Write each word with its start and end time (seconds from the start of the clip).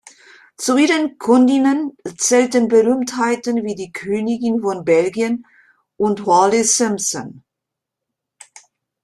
Zu 0.57 0.77
ihren 0.77 1.19
Kundinnen 1.19 1.95
zählten 2.17 2.67
Berühmtheiten 2.69 3.63
wie 3.63 3.75
die 3.75 3.91
Königin 3.91 4.61
von 4.63 4.83
Belgien 4.83 5.45
und 5.95 6.25
Wallis 6.25 6.75
Simpson. 6.75 7.43